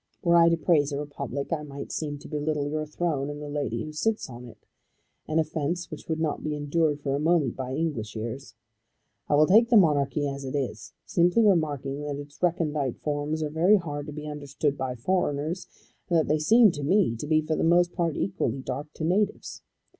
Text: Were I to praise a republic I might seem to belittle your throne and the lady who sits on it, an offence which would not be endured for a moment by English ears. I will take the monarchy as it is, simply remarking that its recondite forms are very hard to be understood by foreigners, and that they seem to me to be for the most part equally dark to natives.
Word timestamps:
Were 0.23 0.35
I 0.35 0.49
to 0.49 0.57
praise 0.57 0.91
a 0.91 0.97
republic 0.97 1.53
I 1.53 1.61
might 1.61 1.91
seem 1.91 2.17
to 2.17 2.27
belittle 2.27 2.67
your 2.67 2.87
throne 2.87 3.29
and 3.29 3.39
the 3.39 3.47
lady 3.47 3.83
who 3.83 3.93
sits 3.93 4.31
on 4.31 4.45
it, 4.45 4.65
an 5.27 5.37
offence 5.37 5.91
which 5.91 6.07
would 6.09 6.19
not 6.19 6.43
be 6.43 6.55
endured 6.55 6.99
for 7.01 7.13
a 7.13 7.19
moment 7.19 7.55
by 7.55 7.75
English 7.75 8.15
ears. 8.15 8.55
I 9.29 9.35
will 9.35 9.45
take 9.45 9.69
the 9.69 9.77
monarchy 9.77 10.27
as 10.27 10.43
it 10.43 10.55
is, 10.55 10.93
simply 11.05 11.45
remarking 11.45 12.01
that 12.01 12.15
its 12.19 12.41
recondite 12.41 12.97
forms 12.99 13.43
are 13.43 13.51
very 13.51 13.75
hard 13.75 14.07
to 14.07 14.11
be 14.11 14.25
understood 14.25 14.75
by 14.75 14.95
foreigners, 14.95 15.67
and 16.09 16.17
that 16.17 16.27
they 16.27 16.39
seem 16.39 16.71
to 16.71 16.83
me 16.83 17.15
to 17.17 17.27
be 17.27 17.39
for 17.39 17.55
the 17.55 17.63
most 17.63 17.93
part 17.93 18.17
equally 18.17 18.59
dark 18.63 18.91
to 18.93 19.03
natives. 19.03 19.61